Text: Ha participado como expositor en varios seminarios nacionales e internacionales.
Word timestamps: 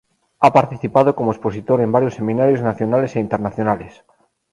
Ha 0.39 0.51
participado 0.51 1.15
como 1.15 1.29
expositor 1.31 1.79
en 1.79 1.91
varios 1.91 2.15
seminarios 2.15 2.63
nacionales 2.63 3.15
e 3.15 3.19
internacionales. 3.19 4.03